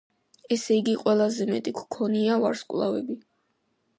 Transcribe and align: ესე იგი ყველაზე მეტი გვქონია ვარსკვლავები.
ესე 0.53 0.77
იგი 0.79 0.95
ყველაზე 1.01 1.47
მეტი 1.51 1.75
გვქონია 1.81 2.39
ვარსკვლავები. 2.45 3.21